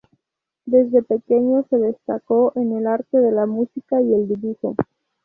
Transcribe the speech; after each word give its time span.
Desde 0.65 1.03
pequeño 1.03 1.63
se 1.69 1.77
destacó 1.77 2.53
en 2.55 2.75
el 2.75 2.87
arte 2.87 3.19
de 3.19 3.31
la 3.31 3.45
música 3.45 4.01
y 4.01 4.11
el 4.15 4.27
dibujo. 4.29 4.75